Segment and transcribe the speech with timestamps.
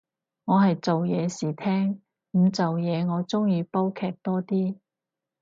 [0.45, 2.01] 我係做嘢時聽，
[2.31, 4.75] 唔做嘢我鍾意煲劇多啲